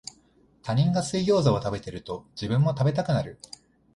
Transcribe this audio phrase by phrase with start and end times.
[0.63, 3.37] 他人が水ギョウザを食べてると、自分も食べたくなる